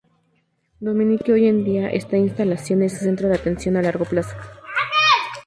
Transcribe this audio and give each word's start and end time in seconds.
Dominique, 0.79 1.31
hoy 1.31 1.45
en 1.47 1.63
día 1.63 1.89
esta 1.91 2.17
instalación 2.17 2.81
es 2.81 2.93
un 2.93 2.99
centro 3.01 3.29
de 3.29 3.35
atención 3.35 3.77
a 3.77 3.83
largo 3.83 4.05
plazo. 4.05 4.35